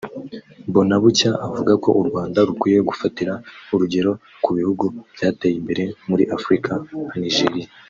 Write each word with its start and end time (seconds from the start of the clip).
Mbonabucya 0.69 1.29
avuga 1.47 1.73
ko 1.83 1.89
u 2.01 2.03
Rwanda 2.07 2.39
rukwiye 2.47 2.79
gufatira 2.89 3.33
urugero 3.73 4.11
ku 4.43 4.49
bihugu 4.57 4.85
byateye 5.15 5.55
imbere 5.61 5.83
muri 6.09 6.23
Afurika 6.37 6.71
nka 7.09 7.17
Nigeria 7.23 7.67